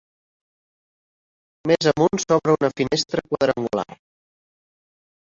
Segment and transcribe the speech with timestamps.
[1.71, 3.85] Més amunt s'obre una finestra quadrangular.